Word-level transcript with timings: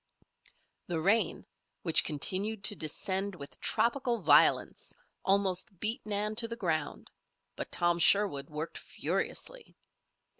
The 0.87 0.99
rain, 0.99 1.45
which 1.83 2.03
continued 2.03 2.63
to 2.63 2.75
descend 2.75 3.35
with 3.35 3.59
tropical 3.59 4.23
violence, 4.23 4.95
almost 5.23 5.79
beat 5.79 6.03
Nan 6.07 6.33
to 6.37 6.47
the 6.47 6.55
ground; 6.55 7.11
but 7.55 7.71
Tom 7.71 7.99
Sherwood 7.99 8.49
worked 8.49 8.79
furiously. 8.79 9.75